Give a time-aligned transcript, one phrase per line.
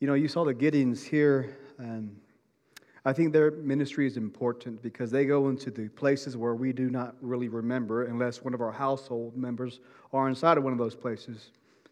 [0.00, 1.58] You know, you saw the Gideons here.
[1.80, 2.12] Um,
[3.04, 6.88] I think their ministry is important because they go into the places where we do
[6.88, 9.80] not really remember unless one of our household members
[10.12, 11.50] are inside of one of those places.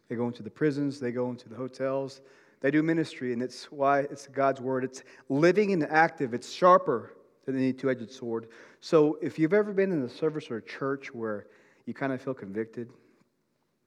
[0.08, 2.20] They go into the prisons, they go into the hotels,
[2.60, 4.84] they do ministry, and it's why it's God's word.
[4.84, 7.12] It's living and active, it's sharper
[7.44, 8.46] than any two edged sword.
[8.80, 11.46] So if you've ever been in a service or a church where
[11.86, 12.88] you kind of feel convicted,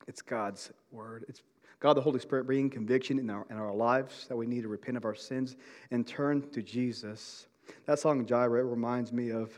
[0.10, 1.24] it's God's word.
[1.30, 1.42] It's
[1.80, 4.68] God, the Holy Spirit, bringing conviction in our, in our lives that we need to
[4.68, 5.56] repent of our sins
[5.92, 7.48] and turn to Jesus.
[7.86, 9.58] That song, Jireh, reminds me of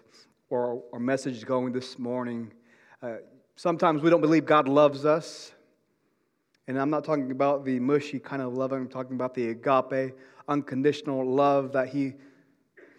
[0.54, 2.54] our, our message going this morning.
[3.02, 3.16] Uh,
[3.56, 5.52] sometimes we don't believe God loves us.
[6.68, 10.16] And I'm not talking about the mushy kind of love, I'm talking about the agape,
[10.48, 12.14] unconditional love that He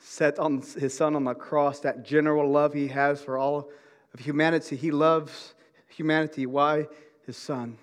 [0.00, 3.70] set on His Son on the cross, that general love He has for all
[4.12, 4.74] of humanity.
[4.74, 5.54] He loves
[5.88, 6.44] humanity.
[6.44, 6.88] Why?
[7.24, 7.78] His Son.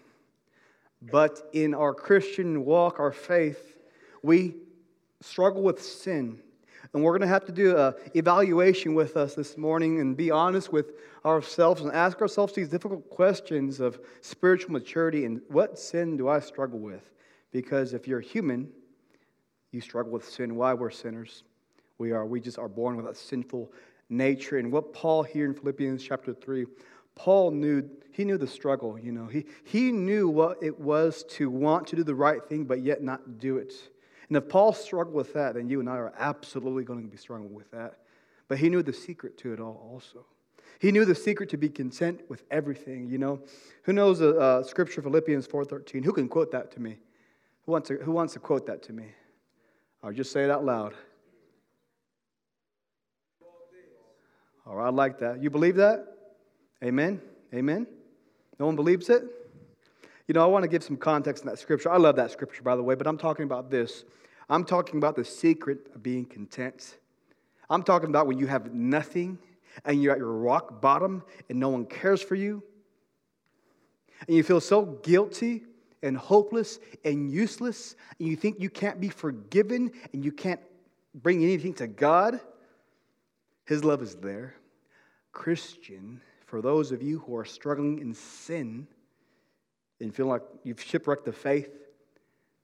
[1.02, 3.78] But in our Christian walk, our faith,
[4.22, 4.56] we
[5.22, 6.42] struggle with sin.
[6.94, 10.32] And we're going to have to do an evaluation with us this morning and be
[10.32, 10.94] honest with
[11.26, 16.40] ourselves and ask ourselves these difficult questions of spiritual maturity and what sin do I
[16.40, 17.12] struggle with?
[17.52, 18.70] Because if you're human,
[19.72, 20.56] you struggle with sin.
[20.56, 20.74] Why?
[20.74, 21.44] We're sinners.
[21.98, 22.26] We are.
[22.26, 23.72] We just are born with a sinful
[24.10, 24.58] nature.
[24.58, 26.66] And what Paul here in Philippians chapter 3
[27.20, 29.26] Paul knew, he knew the struggle, you know.
[29.26, 33.04] He, he knew what it was to want to do the right thing, but yet
[33.04, 33.74] not do it.
[34.30, 37.18] And if Paul struggled with that, then you and I are absolutely going to be
[37.18, 37.96] struggling with that.
[38.48, 40.26] But he knew the secret to it all also.
[40.80, 43.42] He knew the secret to be content with everything, you know.
[43.84, 46.06] Who knows the uh, scripture Philippians 4.13?
[46.06, 47.00] Who can quote that to me?
[47.66, 49.08] Who wants to, who wants to quote that to me?
[50.02, 50.94] I'll just say it out loud.
[54.66, 55.44] All right, I like that.
[55.44, 56.19] You believe that?
[56.84, 57.22] Amen?
[57.54, 57.88] Amen?
[58.60, 59.24] No one believes it?
[60.28, 61.92] You know, I want to give some context in that scripture.
[61.92, 64.06] I love that scripture, by the way, but I'm talking about this.
[64.50, 66.98] I'm talking about the secret of being content.
[67.70, 69.38] I'm talking about when you have nothing
[69.86, 72.64] and you're at your rock bottom and no one cares for you,
[74.28, 75.64] and you feel so guilty
[76.02, 80.62] and hopeless and useless, and you think you can't be forgiven and you can't
[81.14, 82.40] bring anything to God.
[83.66, 84.56] His love is there.
[85.32, 88.88] Christian, for those of you who are struggling in sin
[90.02, 91.70] and feel like you've shipwrecked the faith,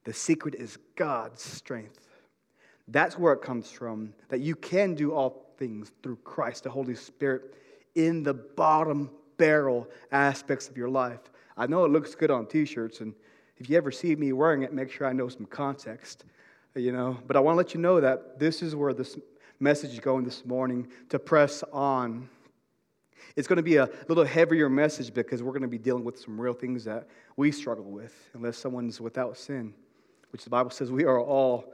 [0.06, 2.00] the secret is God's strength.
[2.88, 6.96] That's where it comes from, that you can do all things through Christ, the Holy
[6.96, 7.54] Spirit,
[7.94, 11.20] in the bottom barrel aspects of your life.
[11.56, 13.14] I know it looks good on t shirts, and
[13.58, 16.26] if you ever see me wearing it, make sure I know some context,
[16.74, 17.20] you know.
[17.28, 19.16] But I want to let you know that this is where this
[19.60, 22.30] message is going this morning to press on
[23.36, 26.20] it's going to be a little heavier message because we're going to be dealing with
[26.20, 29.74] some real things that we struggle with unless someone's without sin,
[30.32, 31.74] which the Bible says we are all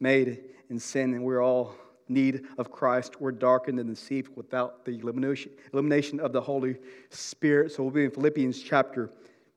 [0.00, 1.74] made in sin and we're all
[2.08, 3.20] need of Christ.
[3.20, 6.76] We're darkened and deceived without the illumination of the Holy
[7.10, 7.72] Spirit.
[7.72, 9.10] So we'll be in Philippians chapter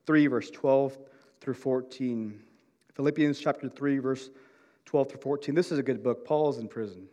[0.06, 0.98] 3, verse 12
[1.40, 2.42] through 14.
[2.94, 4.30] Philippians chapter 3, verse
[4.86, 5.56] 12 through 14.
[5.56, 6.26] This is a good book.
[6.26, 7.08] Paul's in prison.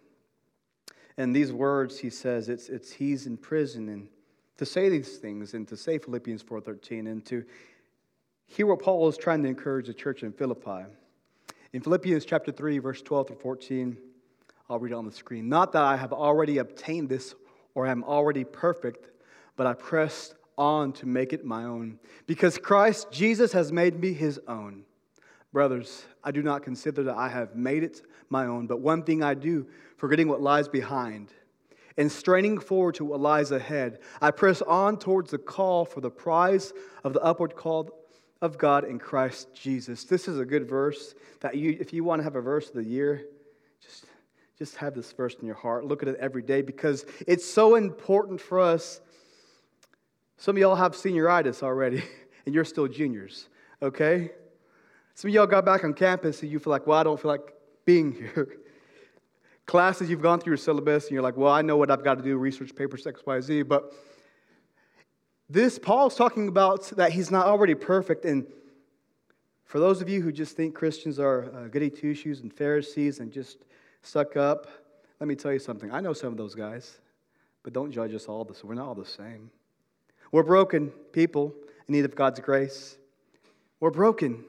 [1.18, 3.88] And these words, he says, it's, it's he's in prison.
[3.88, 4.08] And
[4.56, 7.44] to say these things and to say Philippians 4.13 and to
[8.46, 10.86] hear what Paul is trying to encourage the church in Philippi.
[11.72, 13.98] In Philippians chapter 3, verse 12 to 14,
[14.70, 15.48] I'll read it on the screen.
[15.48, 17.34] Not that I have already obtained this
[17.74, 19.10] or am already perfect,
[19.56, 24.12] but I pressed on to make it my own, because Christ Jesus has made me
[24.12, 24.84] his own.
[25.53, 29.22] Brothers, I do not consider that I have made it my own, but one thing
[29.22, 29.66] I do,
[29.97, 31.32] forgetting what lies behind
[31.97, 36.10] and straining forward to what lies ahead, I press on towards the call for the
[36.10, 36.72] prize
[37.03, 37.91] of the upward call
[38.41, 40.04] of God in Christ Jesus.
[40.04, 42.75] This is a good verse that you, if you want to have a verse of
[42.75, 43.25] the year,
[43.82, 44.04] just,
[44.56, 45.84] just have this verse in your heart.
[45.84, 49.00] Look at it every day because it's so important for us.
[50.37, 52.04] Some of y'all have senioritis already,
[52.47, 53.48] and you're still juniors,
[53.82, 54.31] okay?
[55.18, 57.32] Some of y'all got back on campus and you feel like, well, I don't feel
[57.32, 57.52] like
[57.84, 58.58] being here.
[59.66, 62.19] Classes, you've gone through your syllabus and you're like, well, I know what I've got
[62.19, 63.62] to do, research papers, X, Y, Z.
[63.62, 63.93] But
[65.50, 68.26] this, Paul's talking about that he's not already perfect.
[68.26, 68.46] And
[69.64, 73.19] for those of you who just think Christians are uh, goody two shoes and Pharisees
[73.19, 73.64] and just
[74.02, 74.69] stuck up,
[75.19, 75.90] let me tell you something.
[75.90, 77.00] I know some of those guys,
[77.64, 78.44] but don't judge us all.
[78.44, 79.50] This, we're not all the same.
[80.31, 81.52] We're broken people
[81.88, 82.98] in need of God's grace.
[83.81, 84.44] We're broken.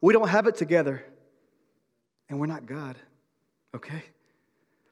[0.00, 1.04] We don't have it together,
[2.28, 2.96] and we're not God,
[3.74, 4.02] okay?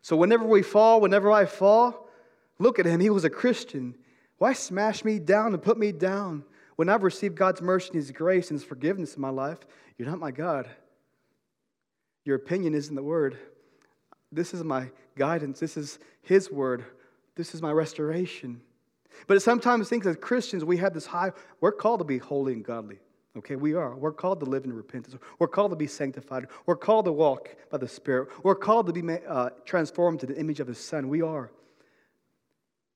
[0.03, 2.09] So whenever we fall, whenever I fall,
[2.59, 3.01] look at him.
[3.01, 3.95] He was a Christian.
[4.39, 6.45] Why smash me down and put me down
[6.77, 9.59] when I've received God's mercy and His grace and His forgiveness in my life?
[9.97, 10.69] You're not my God.
[12.25, 13.39] Your opinion isn't the word.
[14.33, 15.61] This is my guidance.
[15.61, 16.85] This is His word.
[17.37, 18.61] This is my restoration.
[19.27, 22.65] But sometimes things as Christians, we have this high, we're called to be holy and
[22.65, 22.99] godly.
[23.37, 23.97] Okay, we are.
[23.97, 25.17] We're called to live in repentance.
[25.41, 26.47] We're called to be sanctified.
[26.67, 28.29] We're called to walk by the Spirit.
[28.45, 31.09] We're called to be uh, transformed to the image of His Son.
[31.09, 31.51] We are.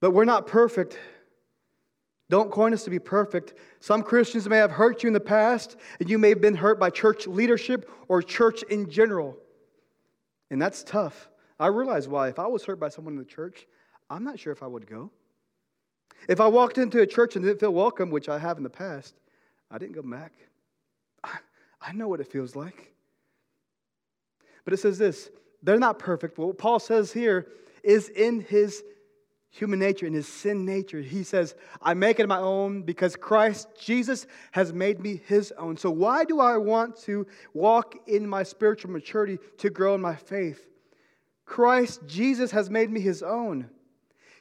[0.00, 0.96] But we're not perfect.
[2.30, 3.54] Don't coin us to be perfect.
[3.80, 6.78] Some Christians may have hurt you in the past, and you may have been hurt
[6.78, 9.36] by church leadership or church in general.
[10.50, 11.30] And that's tough.
[11.58, 12.28] I realize why.
[12.28, 13.66] If I was hurt by someone in the church,
[14.08, 15.10] I'm not sure if I would go.
[16.28, 18.70] If I walked into a church and didn't feel welcome, which I have in the
[18.70, 19.14] past,
[19.70, 20.32] I didn't go back.
[21.22, 21.38] I,
[21.80, 22.94] I know what it feels like.
[24.64, 25.30] But it says this
[25.62, 26.38] they're not perfect.
[26.38, 27.48] What Paul says here
[27.82, 28.82] is in his
[29.50, 31.00] human nature, in his sin nature.
[31.00, 35.76] He says, I make it my own because Christ Jesus has made me his own.
[35.76, 40.14] So, why do I want to walk in my spiritual maturity to grow in my
[40.14, 40.66] faith?
[41.44, 43.70] Christ Jesus has made me his own.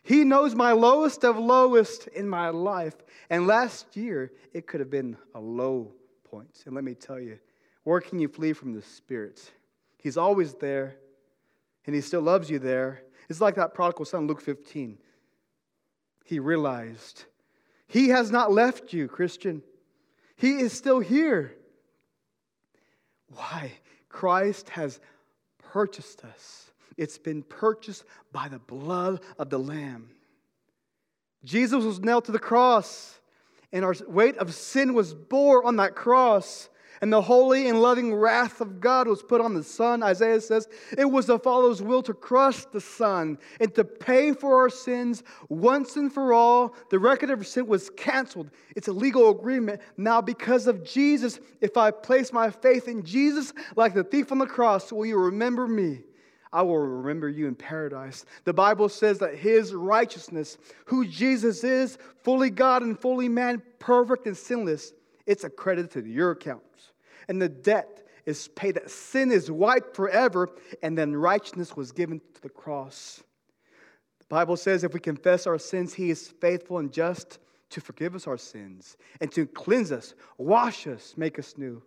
[0.07, 2.95] He knows my lowest of lowest in my life.
[3.29, 5.91] And last year, it could have been a low
[6.23, 6.63] point.
[6.65, 7.39] And let me tell you,
[7.83, 9.51] where can you flee from the Spirit?
[9.97, 10.95] He's always there,
[11.85, 13.01] and He still loves you there.
[13.27, 14.97] It's like that prodigal son, Luke 15.
[16.23, 17.25] He realized
[17.85, 19.61] He has not left you, Christian.
[20.37, 21.53] He is still here.
[23.35, 23.73] Why?
[24.07, 25.01] Christ has
[25.59, 26.71] purchased us.
[26.97, 30.09] It's been purchased by the blood of the Lamb.
[31.43, 33.19] Jesus was nailed to the cross,
[33.71, 36.69] and our weight of sin was bore on that cross.
[36.99, 40.01] And the holy and loving wrath of God was put on the Son.
[40.01, 40.67] Isaiah says
[40.97, 45.21] it was the Father's will to crush the Son and to pay for our sins
[45.47, 46.73] once and for all.
[46.89, 48.49] The record of sin was canceled.
[48.75, 49.81] It's a legal agreement.
[49.95, 54.39] Now, because of Jesus, if I place my faith in Jesus like the thief on
[54.39, 55.99] the cross, will you remember me?
[56.57, 58.25] I will remember you in paradise.
[58.43, 64.25] The Bible says that his righteousness, who Jesus is, fully God and fully man, perfect
[64.25, 64.91] and sinless,
[65.27, 66.93] it's accredited to your accounts.
[67.27, 70.49] And the debt is paid, that sin is wiped forever,
[70.81, 73.21] and then righteousness was given to the cross.
[74.17, 77.37] The Bible says if we confess our sins, he is faithful and just
[77.69, 81.83] to forgive us our sins and to cleanse us, wash us, make us new.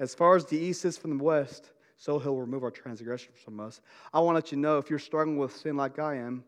[0.00, 3.60] As far as the east is from the west, so he'll remove our transgressions from
[3.60, 3.80] us.
[4.12, 6.44] I want to let you know if you're struggling with sin like I am,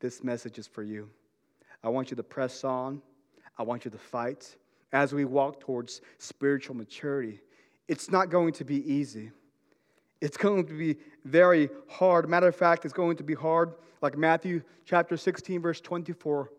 [0.00, 1.08] this message is for you.
[1.82, 3.02] I want you to press on.
[3.58, 4.56] I want you to fight
[4.92, 7.40] as we walk towards spiritual maturity.
[7.88, 9.30] It's not going to be easy.
[10.20, 12.28] It's going to be very hard.
[12.28, 16.50] Matter of fact, it's going to be hard, like Matthew chapter 16, verse 24.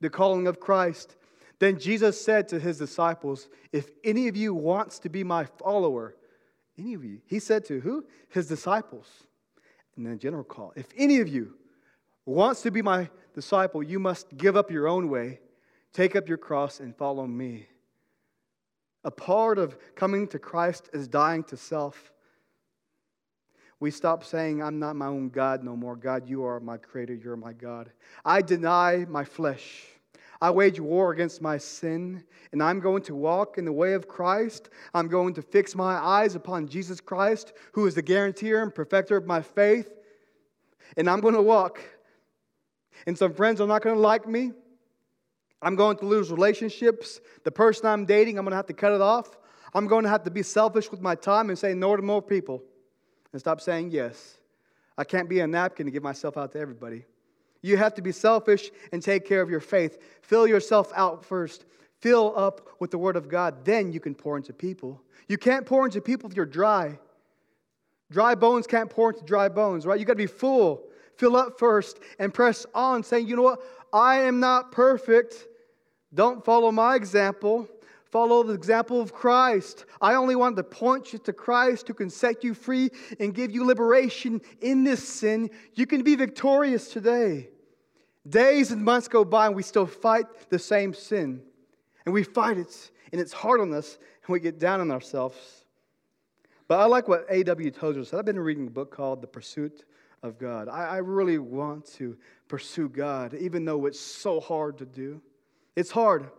[0.00, 1.16] The calling of Christ
[1.62, 6.16] then Jesus said to his disciples, If any of you wants to be my follower,
[6.76, 8.04] any of you, he said to who?
[8.30, 9.06] His disciples.
[9.94, 10.72] And then general call.
[10.74, 11.54] If any of you
[12.26, 15.38] wants to be my disciple, you must give up your own way,
[15.92, 17.68] take up your cross, and follow me.
[19.04, 22.10] A part of coming to Christ is dying to self.
[23.78, 25.94] We stop saying, I'm not my own God no more.
[25.94, 27.92] God, you are my creator, you're my God.
[28.24, 29.91] I deny my flesh.
[30.42, 34.08] I wage war against my sin, and I'm going to walk in the way of
[34.08, 34.70] Christ.
[34.92, 39.16] I'm going to fix my eyes upon Jesus Christ, who is the guarantor and perfecter
[39.16, 39.88] of my faith.
[40.96, 41.80] And I'm going to walk.
[43.06, 44.50] And some friends are not going to like me.
[45.62, 47.20] I'm going to lose relationships.
[47.44, 49.38] The person I'm dating, I'm going to have to cut it off.
[49.74, 52.20] I'm going to have to be selfish with my time and say no to more
[52.20, 52.64] people
[53.32, 54.38] and stop saying yes.
[54.98, 57.04] I can't be a napkin to give myself out to everybody.
[57.62, 59.98] You have to be selfish and take care of your faith.
[60.22, 61.64] Fill yourself out first.
[62.00, 63.64] Fill up with the Word of God.
[63.64, 65.00] Then you can pour into people.
[65.28, 66.98] You can't pour into people if you're dry.
[68.10, 69.98] Dry bones can't pour into dry bones, right?
[69.98, 70.82] You got to be full.
[71.16, 73.62] Fill up first and press on, saying, you know what?
[73.92, 75.46] I am not perfect.
[76.12, 77.68] Don't follow my example.
[78.10, 79.86] Follow the example of Christ.
[80.00, 83.50] I only want to point you to Christ who can set you free and give
[83.50, 85.48] you liberation in this sin.
[85.74, 87.48] You can be victorious today.
[88.28, 91.42] Days and months go by and we still fight the same sin.
[92.04, 95.64] And we fight it, and it's hard on us, and we get down on ourselves.
[96.66, 97.70] But I like what A.W.
[97.70, 98.18] Tozer said.
[98.18, 99.84] I've been reading a book called The Pursuit
[100.22, 100.68] of God.
[100.68, 102.16] I, I really want to
[102.48, 105.20] pursue God, even though it's so hard to do.
[105.76, 106.30] It's hard,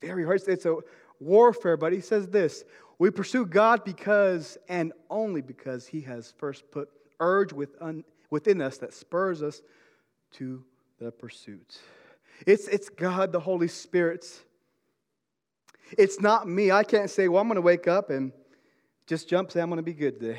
[0.00, 0.42] very hard.
[0.46, 0.76] It's a
[1.20, 2.64] warfare, but he says this
[2.98, 6.88] We pursue God because and only because he has first put
[7.20, 9.62] urge within us that spurs us
[10.32, 10.64] to
[11.04, 11.78] the pursuit.
[12.46, 14.26] It's, it's God, the Holy Spirit.
[15.98, 16.70] It's not me.
[16.70, 18.32] I can't say, well, I'm going to wake up and
[19.06, 20.38] just jump, say, I'm going to be good today.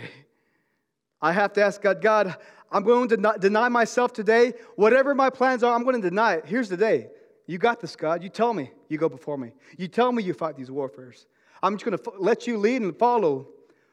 [1.21, 2.35] I have to ask God, God,
[2.71, 4.53] I'm going to deny myself today.
[4.75, 6.47] Whatever my plans are, I'm going to deny it.
[6.47, 7.09] Here's the day.
[7.45, 8.23] You got this, God.
[8.23, 8.71] You tell me.
[8.89, 9.51] You go before me.
[9.77, 11.27] You tell me you fight these warfares.
[11.61, 13.49] I'm just going to let you lead and follow.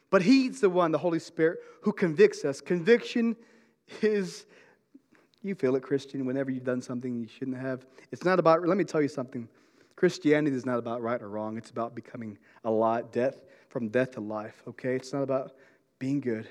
[0.09, 2.63] But He's the one, the Holy Spirit, who convicts us.
[2.63, 3.37] Conviction
[4.01, 4.47] is,
[5.43, 7.87] you feel it, Christian, whenever you've done something you shouldn't have.
[8.11, 9.49] It's not about, let me tell you something.
[9.97, 11.57] Christianity is not about right or wrong.
[11.57, 13.37] It's about becoming alive, death,
[13.69, 14.97] from death to life, okay?
[14.97, 15.53] It's not about
[15.99, 16.49] being good.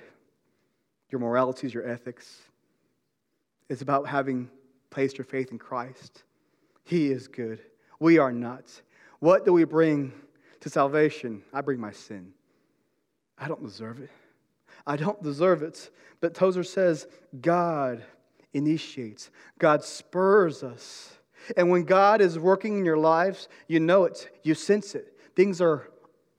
[1.09, 2.41] Your moralities, your ethics.
[3.69, 4.49] It's about having
[4.89, 6.23] placed your faith in Christ.
[6.83, 7.59] He is good.
[7.99, 8.81] We are not.
[9.19, 10.13] What do we bring
[10.61, 11.43] to salvation?
[11.53, 12.33] I bring my sin.
[13.37, 14.09] I don't deserve it.
[14.85, 15.89] I don't deserve it.
[16.19, 17.07] But Tozer says
[17.41, 18.03] God
[18.53, 19.29] initiates,
[19.59, 21.13] God spurs us.
[21.57, 25.17] And when God is working in your lives, you know it, you sense it.
[25.35, 25.89] Things are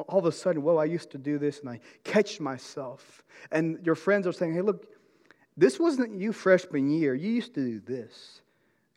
[0.09, 3.23] all of a sudden, whoa, I used to do this, and I catch myself.
[3.50, 4.87] And your friends are saying, hey, look,
[5.57, 7.14] this wasn't you freshman year.
[7.14, 8.40] You used to do this.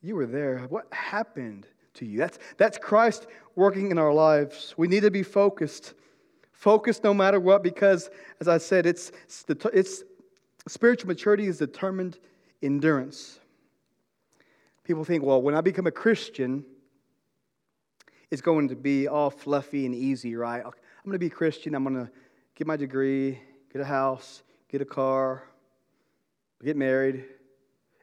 [0.02, 0.60] You were there.
[0.70, 2.18] What happened to you?
[2.18, 4.74] That's, that's Christ working in our lives.
[4.78, 5.94] We need to be focused.
[6.52, 9.12] Focused no matter what, because as I said, it's,
[9.48, 10.04] it's, it's
[10.68, 12.20] spiritual maturity is determined
[12.62, 13.40] endurance.
[14.84, 16.64] People think, well, when I become a Christian,
[18.32, 20.64] it's going to be all fluffy and easy, right?
[20.64, 20.72] I'm
[21.04, 21.76] going to be a Christian.
[21.76, 22.12] I'm going to
[22.56, 23.40] get my degree,
[23.72, 25.44] get a house, get a car,
[26.64, 27.26] get married,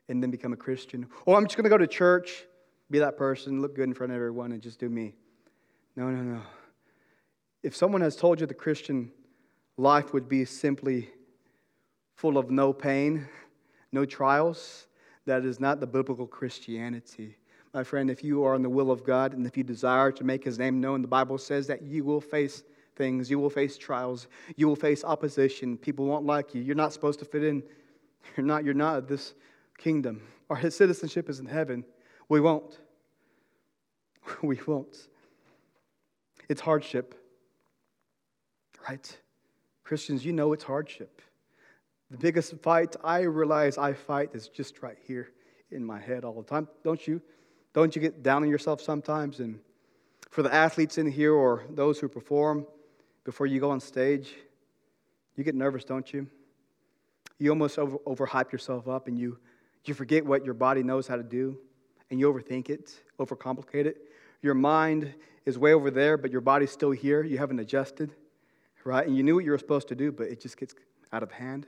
[0.09, 1.07] and then become a Christian.
[1.25, 2.45] Or I'm just going to go to church,
[2.89, 5.13] be that person, look good in front of everyone, and just do me.
[5.95, 6.41] No, no, no.
[7.61, 9.11] If someone has told you the Christian
[9.77, 11.09] life would be simply
[12.15, 13.27] full of no pain,
[13.93, 14.87] no trials,
[15.25, 17.37] that is not the biblical Christianity.
[17.73, 20.23] My friend, if you are in the will of God and if you desire to
[20.23, 22.63] make his name known, the Bible says that you will face
[22.95, 25.77] things, you will face trials, you will face opposition.
[25.77, 26.61] People won't like you.
[26.61, 27.63] You're not supposed to fit in.
[28.37, 29.33] You're not, you're not this
[29.77, 30.21] kingdom.
[30.49, 31.83] Our citizenship is in heaven.
[32.29, 32.79] We won't.
[34.41, 34.95] We won't.
[36.47, 37.15] It's hardship.
[38.87, 39.17] Right?
[39.83, 41.21] Christians, you know it's hardship.
[42.13, 45.31] The biggest fight I realize I fight is just right here
[45.71, 46.67] in my head all the time.
[46.83, 47.19] Don't you?
[47.73, 49.39] Don't you get down on yourself sometimes?
[49.39, 49.59] And
[50.29, 52.67] for the athletes in here or those who perform
[53.23, 54.35] before you go on stage,
[55.35, 56.27] you get nervous, don't you?
[57.39, 59.39] You almost over, overhype yourself up and you,
[59.85, 61.57] you forget what your body knows how to do
[62.11, 63.97] and you overthink it, overcomplicate it.
[64.43, 65.11] Your mind
[65.47, 67.23] is way over there, but your body's still here.
[67.23, 68.13] You haven't adjusted,
[68.83, 69.07] right?
[69.07, 70.75] And you knew what you were supposed to do, but it just gets
[71.11, 71.65] out of hand.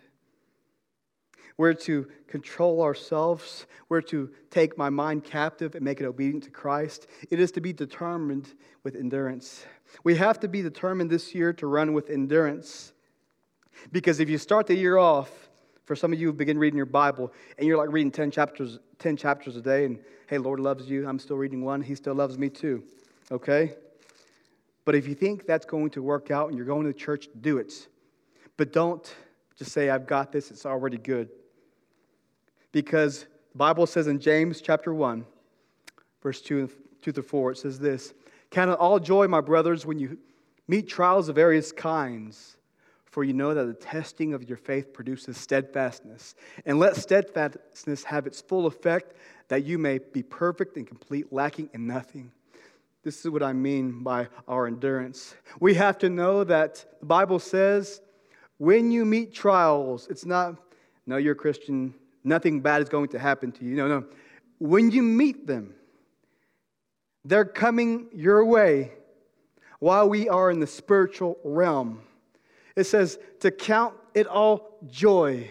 [1.58, 3.66] We're to control ourselves.
[3.88, 7.08] We're to take my mind captive and make it obedient to Christ.
[7.30, 9.66] It is to be determined with endurance.
[10.04, 12.92] We have to be determined this year to run with endurance.
[13.92, 15.32] Because if you start the year off,
[15.86, 18.80] for some of you who begin reading your Bible and you're like reading 10 chapters,
[19.00, 22.16] 10 chapters a day, and hey, Lord loves you, I'm still reading one, He still
[22.16, 22.84] loves me too.
[23.32, 23.74] Okay?
[24.84, 27.30] But if you think that's going to work out and you're going to the church,
[27.40, 27.88] do it.
[28.58, 29.16] But don't
[29.58, 31.30] just say, I've got this, it's already good
[32.76, 35.26] because the Bible says in James chapter 1,
[36.22, 36.70] verse 2,
[37.02, 38.14] 2 through 4, it says this
[38.52, 40.18] Count it all joy, my brothers, when you
[40.68, 42.58] meet trials of various kinds,
[43.06, 46.36] for you know that the testing of your faith produces steadfastness.
[46.66, 49.14] And let steadfastness have its full effect,
[49.48, 52.34] that you may be perfect and complete, lacking in nothing.
[53.04, 55.34] This is what I mean by our endurance.
[55.62, 58.02] We have to know that the Bible says
[58.58, 60.56] when you meet trials, it's not,
[61.06, 61.94] no, you're a Christian,
[62.26, 63.76] nothing bad is going to happen to you.
[63.76, 64.06] No, no.
[64.60, 65.76] When you meet them,
[67.24, 68.92] they're coming your way
[69.80, 72.02] while we are in the spiritual realm.
[72.76, 75.50] It says to count it all joy.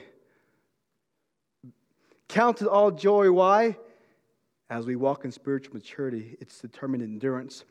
[2.28, 3.31] Count it all joy.
[3.31, 3.76] Why?
[4.71, 7.64] As we walk in spiritual maturity, it's determined endurance.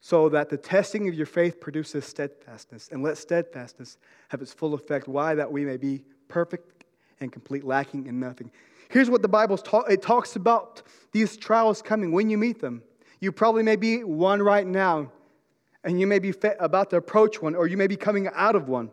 [0.00, 3.98] So that the testing of your faith produces steadfastness, and let steadfastness
[4.28, 5.08] have its full effect.
[5.08, 5.34] Why?
[5.34, 6.79] That we may be perfect
[7.20, 8.50] and complete, lacking in nothing.
[8.88, 12.82] Here's what the Bible talk, it talks about these trials coming when you meet them.
[13.20, 15.12] You probably may be one right now,
[15.84, 18.68] and you may be about to approach one, or you may be coming out of
[18.68, 18.90] one.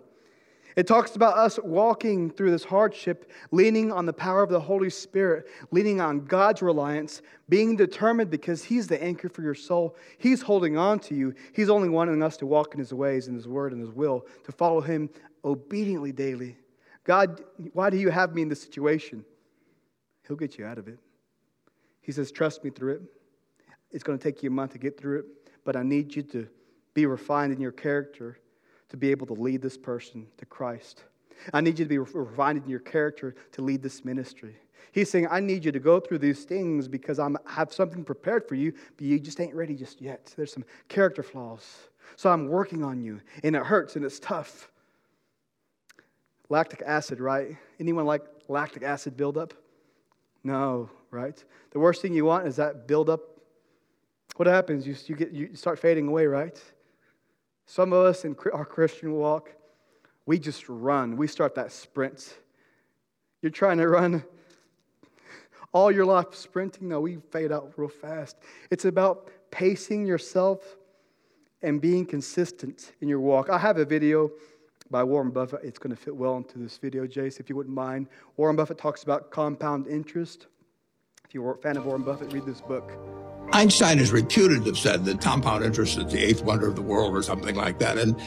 [0.75, 4.91] It talks about us walking through this hardship, leaning on the power of the Holy
[4.91, 9.95] Spirit, leaning on God's reliance, being determined because He's the anchor for your soul.
[10.19, 11.33] He's holding on to you.
[11.53, 14.27] He's only wanting us to walk in His ways, in His word, and His will,
[14.43, 15.09] to follow Him
[15.43, 16.57] obediently daily.
[17.07, 19.23] God, why do you have me in this situation?
[20.27, 20.99] He'll get you out of it.
[22.01, 23.01] He says, Trust me through it.
[23.91, 25.25] It's going to take you a month to get through it,
[25.63, 26.47] but I need you to
[26.93, 28.37] be refined in your character
[28.89, 31.05] to be able to lead this person to Christ.
[31.53, 34.57] I need you to be refined in your character to lead this ministry.
[34.91, 38.47] He's saying, I need you to go through these things because I have something prepared
[38.49, 40.33] for you, but you just ain't ready just yet.
[40.35, 41.87] There's some character flaws.
[42.17, 44.69] So I'm working on you, and it hurts and it's tough.
[46.49, 47.57] Lactic acid, right?
[47.79, 49.53] Anyone like lactic acid buildup?
[50.43, 51.43] No, right?
[51.71, 53.21] The worst thing you want is that buildup.
[54.37, 54.87] What happens?
[54.87, 56.61] You, you, get, you start fading away, right?
[57.65, 59.53] Some of us in our Christian walk,
[60.25, 61.17] we just run.
[61.17, 62.37] We start that sprint.
[63.41, 64.23] You're trying to run
[65.73, 66.87] all your life sprinting.
[66.87, 68.37] No, we fade out real fast.
[68.71, 70.77] It's about pacing yourself
[71.61, 73.49] and being consistent in your walk.
[73.49, 74.31] I have a video
[74.89, 75.61] by Warren Buffett.
[75.63, 78.07] It's going to fit well into this video, Jace, if you wouldn't mind.
[78.37, 80.47] Warren Buffett talks about compound interest.
[81.25, 82.91] If you're a fan of Warren Buffett, read this book.
[83.53, 86.81] Einstein is reputed to have said that compound interest is the eighth wonder of the
[86.81, 87.97] world or something like that.
[87.97, 88.19] And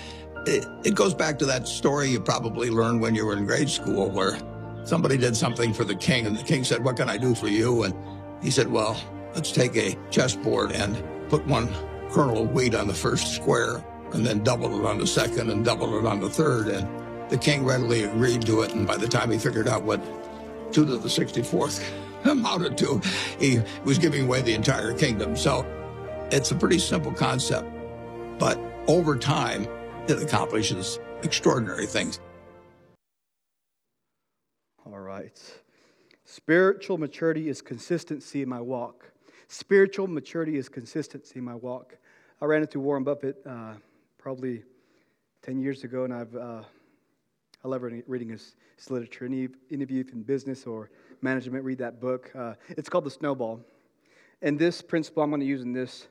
[0.47, 3.69] it, it goes back to that story you probably learned when you were in grade
[3.69, 4.39] school where
[4.85, 7.49] somebody did something for the king and the king said, What can I do for
[7.49, 7.83] you?
[7.83, 7.95] And
[8.43, 8.99] he said, Well,
[9.35, 11.69] let's take a chessboard and put one
[12.11, 15.65] kernel of wheat on the first square and then double it on the second and
[15.65, 16.69] double it on the third.
[16.69, 18.75] And the king readily agreed to it.
[18.75, 20.01] And by the time he figured out what
[20.73, 21.83] two to the 64th
[22.25, 23.01] amounted to,
[23.39, 25.37] he was giving away the entire kingdom.
[25.37, 25.65] So
[26.31, 27.69] it's a pretty simple concept.
[28.39, 29.67] But over time,
[30.09, 32.21] it accomplishes extraordinary things.
[34.87, 35.39] All right.
[36.25, 39.13] Spiritual maturity is consistency in my walk.
[39.49, 41.97] Spiritual maturity is consistency in my walk.
[42.41, 43.75] I ran into Warren Buffett uh,
[44.21, 44.63] probably
[45.43, 46.63] 10 years ago, and I've, uh,
[47.65, 49.25] I love reading his, his literature.
[49.25, 50.91] Any, any of you in business or
[51.23, 52.31] management, read that book.
[52.35, 53.61] Uh, it's called The Snowball.
[54.43, 56.09] And this principle I'm going to use in this,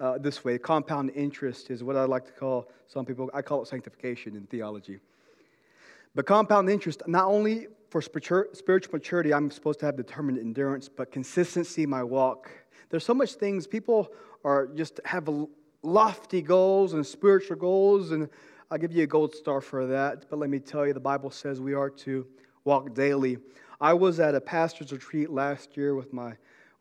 [0.00, 3.62] uh, this way compound interest is what I like to call, some people, I call
[3.62, 5.00] it sanctification in theology.
[6.14, 11.10] But compound interest, not only for spiritual maturity, I'm supposed to have determined endurance, but
[11.10, 12.50] consistency in my walk.
[12.90, 14.12] There's so much things people
[14.44, 15.46] are just have a
[15.86, 18.28] lofty goals and spiritual goals, and
[18.70, 20.26] I'll give you a gold star for that.
[20.28, 22.26] But let me tell you, the Bible says we are to
[22.64, 23.38] walk daily.
[23.80, 26.32] I was at a pastor's retreat last year with my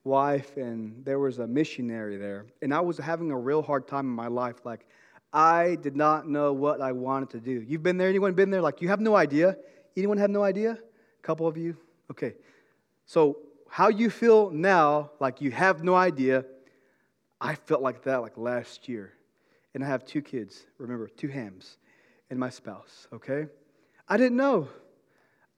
[0.03, 4.05] wife, and there was a missionary there, and I was having a real hard time
[4.05, 4.65] in my life.
[4.65, 4.87] Like,
[5.31, 7.63] I did not know what I wanted to do.
[7.67, 8.09] You've been there?
[8.09, 8.61] Anyone been there?
[8.61, 9.57] Like, you have no idea?
[9.95, 10.71] Anyone have no idea?
[10.71, 11.77] A couple of you?
[12.09, 12.35] Okay.
[13.05, 13.37] So,
[13.69, 16.45] how you feel now, like you have no idea,
[17.39, 19.13] I felt like that like last year.
[19.73, 21.77] And I have two kids, remember, two hams,
[22.29, 23.47] and my spouse, okay?
[24.07, 24.69] I didn't know.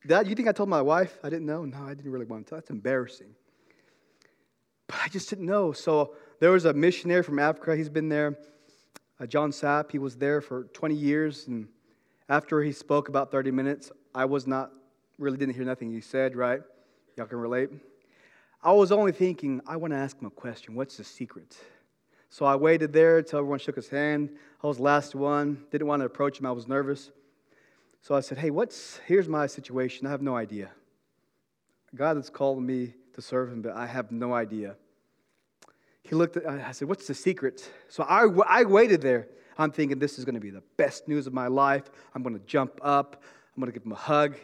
[0.05, 1.65] That, you think I told my wife I didn't know?
[1.65, 2.57] No, I didn't really want to tell.
[2.57, 3.35] That's embarrassing.
[4.87, 5.71] But I just didn't know.
[5.71, 7.75] So there was a missionary from Africa.
[7.75, 8.39] He's been there,
[9.19, 9.91] uh, John Sapp.
[9.91, 11.47] He was there for 20 years.
[11.47, 11.67] And
[12.29, 14.71] after he spoke about 30 minutes, I was not,
[15.19, 16.61] really didn't hear nothing he said, right?
[17.17, 17.69] Y'all can relate?
[18.67, 20.75] I was only thinking, I want to ask him a question.
[20.75, 21.55] What's the secret?
[22.29, 24.29] So I waited there until everyone shook his hand.
[24.61, 25.63] I was the last one.
[25.71, 26.45] Didn't want to approach him.
[26.45, 27.11] I was nervous.
[28.01, 30.05] So I said, Hey, what's here's my situation.
[30.05, 30.71] I have no idea.
[31.95, 34.75] God has called me to serve him, but I have no idea.
[36.03, 37.71] He looked at I said, What's the secret?
[37.87, 39.29] So I, I waited there.
[39.57, 41.89] I'm thinking this is going to be the best news of my life.
[42.13, 43.23] I'm going to jump up.
[43.55, 44.35] I'm going to give him a hug.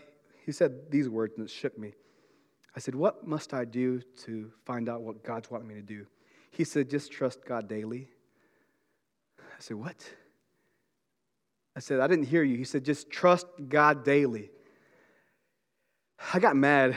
[0.46, 1.96] He said these words and it shook me.
[2.76, 6.06] I said, What must I do to find out what God's wanting me to do?
[6.52, 8.08] He said, Just trust God daily.
[9.40, 9.96] I said, What?
[11.76, 12.58] I said, I didn't hear you.
[12.58, 14.50] He said, Just trust God daily.
[16.34, 16.96] I got mad.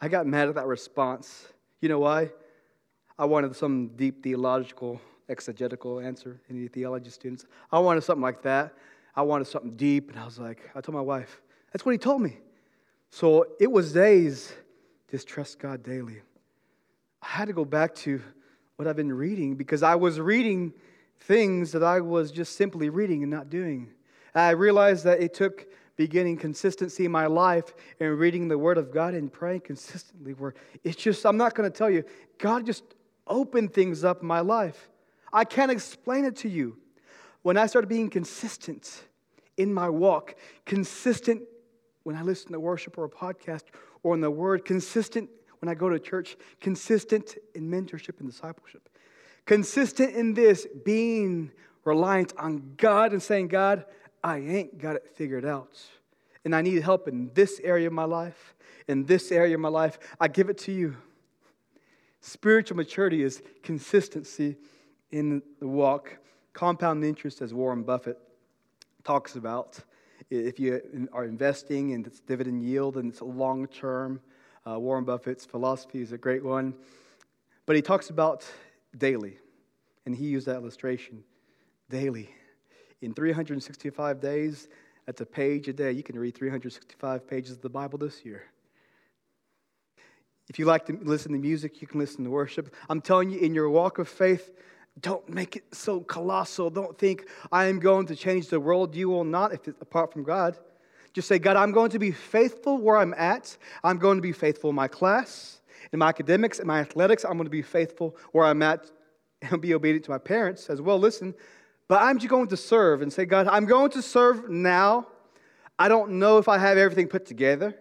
[0.00, 1.46] I got mad at that response.
[1.80, 2.30] You know why?
[3.18, 6.40] I wanted some deep theological, exegetical answer.
[6.50, 7.44] Any theology students?
[7.70, 8.74] I wanted something like that.
[9.14, 10.10] I wanted something deep.
[10.10, 11.40] And I was like, I told my wife,
[11.72, 12.38] that's what he told me.
[13.14, 14.54] So it was days,
[15.10, 16.22] just trust God daily.
[17.20, 18.22] I had to go back to
[18.76, 20.72] what I've been reading because I was reading
[21.20, 23.90] things that I was just simply reading and not doing.
[24.34, 28.90] I realized that it took beginning consistency in my life and reading the Word of
[28.90, 32.04] God and praying consistently, where it's just, I'm not going to tell you,
[32.38, 32.82] God just
[33.26, 34.88] opened things up in my life.
[35.30, 36.78] I can't explain it to you.
[37.42, 39.04] When I started being consistent
[39.58, 41.42] in my walk, consistent
[42.02, 43.64] when I listen to worship or a podcast
[44.02, 48.88] or in the Word, consistent when I go to church, consistent in mentorship and discipleship,
[49.46, 51.52] consistent in this, being
[51.84, 53.84] reliant on God and saying, God,
[54.24, 55.78] I ain't got it figured out.
[56.44, 58.54] And I need help in this area of my life,
[58.88, 59.98] in this area of my life.
[60.20, 60.96] I give it to you.
[62.20, 64.56] Spiritual maturity is consistency
[65.10, 66.18] in the walk.
[66.52, 68.18] Compound interest, as Warren Buffett
[69.04, 69.78] talks about,
[70.32, 74.20] if you are investing in its dividend yield and it's long term,
[74.66, 76.74] uh, Warren Buffett's philosophy is a great one.
[77.66, 78.44] But he talks about
[78.96, 79.38] daily,
[80.06, 81.22] and he used that illustration
[81.90, 82.30] daily.
[83.02, 84.68] In 365 days,
[85.06, 85.92] that's a page a day.
[85.92, 88.44] You can read 365 pages of the Bible this year.
[90.48, 92.74] If you like to listen to music, you can listen to worship.
[92.88, 94.50] I'm telling you, in your walk of faith,
[95.00, 96.70] don't make it so colossal.
[96.70, 98.94] Don't think, I am going to change the world.
[98.94, 100.58] You will not if it's apart from God.
[101.12, 103.56] Just say, God, I'm going to be faithful where I'm at.
[103.84, 105.60] I'm going to be faithful in my class,
[105.92, 107.24] in my academics, in my athletics.
[107.24, 108.90] I'm going to be faithful where I'm at
[109.42, 110.98] and be obedient to my parents as well.
[110.98, 111.34] Listen,
[111.88, 115.06] but I'm just going to serve and say, God, I'm going to serve now.
[115.78, 117.76] I don't know if I have everything put together.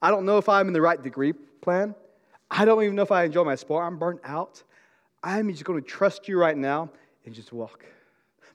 [0.00, 1.94] I don't know if I'm in the right degree plan.
[2.50, 3.84] I don't even know if I enjoy my sport.
[3.84, 4.62] I'm burnt out.
[5.22, 6.90] I'm just going to trust you right now
[7.24, 7.84] and just walk.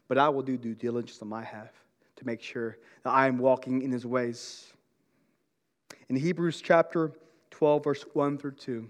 [0.06, 1.72] But I will do due diligence on my half
[2.16, 4.72] to make sure that I am walking in his ways.
[6.08, 7.12] In Hebrews chapter
[7.50, 8.88] 12, verse 1 through 2,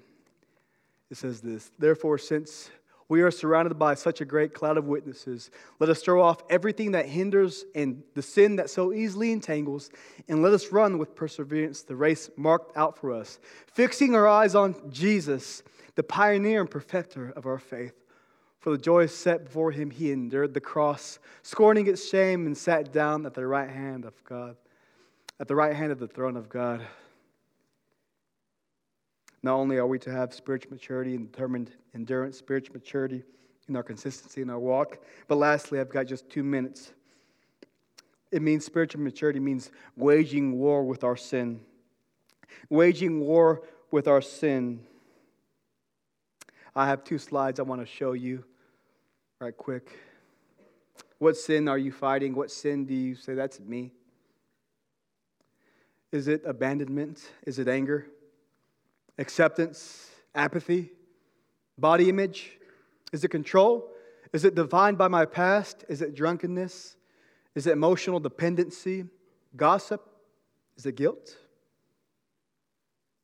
[1.11, 2.71] it says this Therefore, since
[3.09, 5.51] we are surrounded by such a great cloud of witnesses.
[5.79, 9.91] Let us throw off everything that hinders and the sin that so easily entangles,
[10.29, 14.55] and let us run with perseverance the race marked out for us, fixing our eyes
[14.55, 15.63] on Jesus,
[15.99, 18.05] the pioneer and perfecter of our faith.
[18.61, 22.93] For the joy set before him, he endured the cross, scorning its shame, and sat
[22.93, 24.57] down at the right hand of God,
[25.41, 26.87] at the right hand of the throne of God.
[29.43, 33.25] Not only are we to have spiritual maturity and determined endurance, spiritual maturity
[33.69, 36.93] in our consistency in our walk, but lastly, I've got just two minutes.
[38.31, 41.59] It means spiritual maturity means waging war with our sin.
[42.71, 44.85] Waging war with our sin.
[46.79, 48.45] I have two slides I want to show you
[49.41, 49.99] right quick.
[51.19, 52.37] What sin are you fighting?
[52.37, 53.91] What sin do you say, that's me?
[56.13, 57.33] Is it abandonment?
[57.45, 58.07] Is it anger?
[59.19, 60.09] Acceptance?
[60.37, 60.93] Apathy?
[61.77, 62.57] Body image?
[63.13, 63.91] Is it control?
[64.33, 65.85] Is it defined by my past?
[65.89, 66.97] Is it drunkenness?
[67.57, 69.05] Is it emotional dependency?
[69.57, 70.09] Gossip?
[70.77, 71.39] Is it guilt?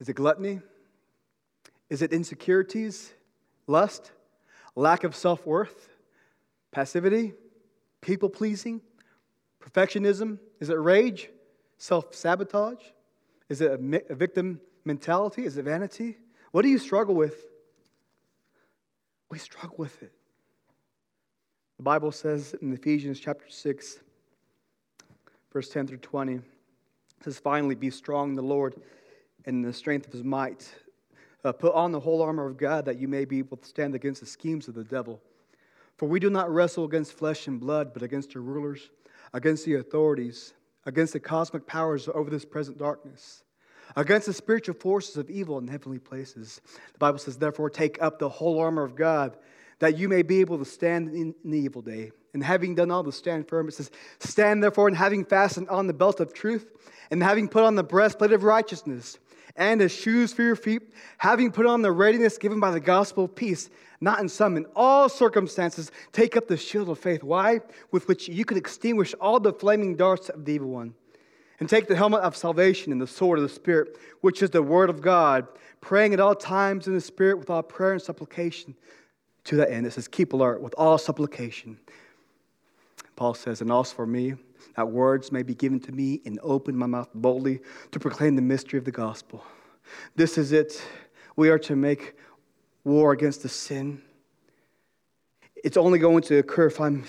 [0.01, 0.61] Is it gluttony?
[1.89, 3.15] Is it insecurities?
[3.67, 4.13] Lust,
[4.75, 5.89] lack of self worth,
[6.71, 7.35] passivity,
[8.01, 8.81] people pleasing,
[9.63, 10.39] perfectionism?
[10.61, 11.31] Is it rage,
[11.79, 12.83] self sabotage?
[13.49, 15.45] Is it a, victim mentality?
[15.45, 16.17] Is it vanity?
[16.53, 17.45] What do you struggle with?
[19.31, 20.13] We struggle with it.
[21.77, 23.99] The Bible says in Ephesians chapter 6,
[25.53, 26.43] verse 10 through 20, it
[27.23, 28.75] says, Finally, be strong in the Lord
[29.45, 30.73] and in the strength of his might.
[31.45, 33.95] Uh, put on the whole armor of God that you may be able to stand
[33.95, 35.21] against the schemes of the devil.
[35.99, 38.91] For we do not wrestle against flesh and blood, but against the rulers,
[39.33, 40.55] against the authorities,
[40.87, 43.45] against the cosmic powers over this present darkness,
[43.97, 46.61] against the spiritual forces of evil in heavenly places.
[46.93, 49.37] The Bible says, Therefore, take up the whole armor of God,
[49.79, 52.13] that you may be able to stand in, the evil day.
[52.33, 55.87] And having done all to stand firm, it says, Stand therefore, and having fastened on
[55.87, 56.71] the belt of truth,
[57.11, 59.19] and having put on the breastplate of righteousness
[59.57, 60.83] and as shoes for your feet,
[61.19, 64.67] having put on the readiness given by the gospel of peace, not in some, in
[64.75, 67.23] all circumstances, take up the shield of faith.
[67.23, 67.61] Why?
[67.93, 70.95] With which you can extinguish all the flaming darts of the evil one.
[71.61, 74.63] And take the helmet of salvation and the sword of the Spirit, which is the
[74.63, 75.47] word of God,
[75.81, 78.75] praying at all times in the Spirit with all prayer and supplication.
[79.45, 81.79] To that end, it says, Keep alert with all supplication.
[83.15, 84.35] Paul says, And also for me,
[84.77, 87.61] that words may be given to me and open my mouth boldly
[87.93, 89.45] to proclaim the mystery of the gospel.
[90.17, 90.83] This is it.
[91.37, 92.17] We are to make
[92.85, 94.03] war against the sin.
[95.57, 97.05] It's only going to occur if I'm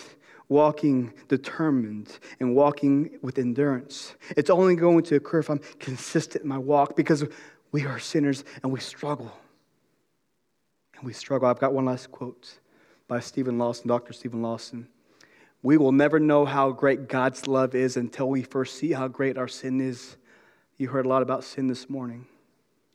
[0.48, 4.15] walking determined and walking with endurance.
[4.38, 7.26] It's only going to occur if I'm consistent in my walk because
[7.72, 9.32] we are sinners and we struggle.
[10.96, 11.50] And we struggle.
[11.50, 12.60] I've got one last quote
[13.08, 14.13] by Steven Lawson, Dr.
[14.13, 14.88] Steven Lawson.
[15.65, 19.36] We will never know how great God's love is until we first see how great
[19.36, 20.15] our sin is.
[20.78, 22.28] You heard a lot about sin this morning.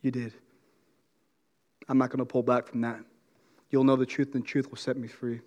[0.02, 0.34] You did.
[1.88, 3.00] I'm not going to pull back from that.
[3.70, 5.40] You'll know the truth, and the truth will set me free.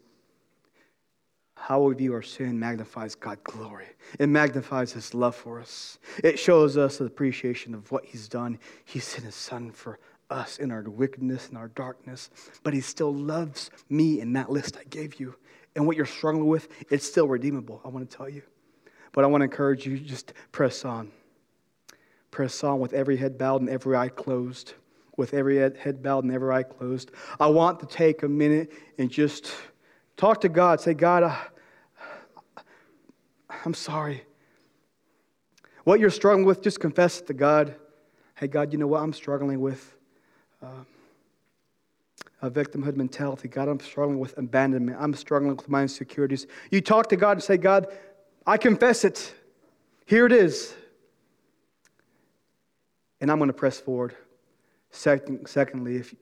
[1.56, 3.88] How we view our sin magnifies God's glory.
[4.20, 6.00] It magnifies His love for us.
[6.26, 8.60] It shows us the appreciation of what He's done.
[8.84, 9.98] He sent His Son for
[10.30, 12.30] us in our wickedness and our darkness,
[12.64, 15.36] but He still loves me in that list I gave you
[15.76, 18.44] and what you're struggling with, it's still redeemable, I want to tell you.
[19.12, 21.12] But I want to encourage you just press on.
[22.32, 24.74] Press on with every head bowed and every eye closed.
[25.18, 27.12] With every head bowed and every eye closed.
[27.40, 29.52] I want to take a minute and just
[30.18, 30.82] talk to God.
[30.82, 31.38] Say, God,
[33.64, 34.24] I'm sorry.
[35.84, 37.76] What you're struggling with, just confess it to God.
[38.36, 39.96] Hey, God, you know what I'm struggling with?
[40.62, 40.84] Uh,
[42.44, 43.48] a victimhood mentality.
[43.48, 44.98] God, I'm struggling with abandonment.
[45.00, 46.46] I'm struggling with my insecurities.
[46.72, 47.88] You talk to God and say, God,
[48.46, 49.34] I confess it.
[50.06, 50.76] Here it is.
[53.22, 54.14] And I'm going to press forward.
[54.92, 56.14] Second, secondly, if,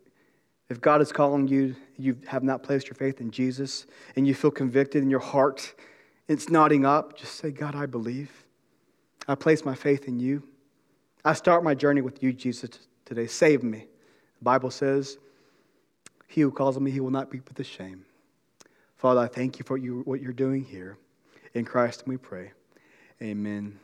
[0.70, 4.36] if God is calling you, you have not placed your faith in Jesus, and you
[4.36, 5.74] feel convicted in your heart,
[6.28, 8.46] it's nodding up, just say, God, I believe.
[9.28, 10.44] I place my faith in you.
[11.26, 12.70] I start my journey with you, Jesus,
[13.06, 13.26] today.
[13.26, 13.88] Save me.
[14.38, 15.18] The Bible says,
[16.32, 18.06] He who calls on me, he will not be put to shame.
[18.96, 20.98] Father, I thank you for you, what you're doing here.
[21.54, 22.54] In Christ we pray.
[23.22, 23.78] Amen.